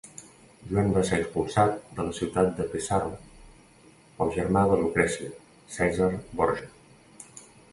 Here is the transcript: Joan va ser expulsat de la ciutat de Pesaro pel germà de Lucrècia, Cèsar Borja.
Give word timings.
Joan 0.69 0.87
va 0.93 1.01
ser 1.09 1.17
expulsat 1.23 1.75
de 1.99 2.05
la 2.07 2.13
ciutat 2.19 2.49
de 2.61 2.65
Pesaro 2.71 3.13
pel 4.17 4.33
germà 4.39 4.65
de 4.73 4.81
Lucrècia, 4.81 5.31
Cèsar 5.77 6.09
Borja. 6.41 6.71